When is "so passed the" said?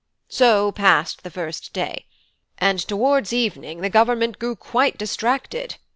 0.29-1.29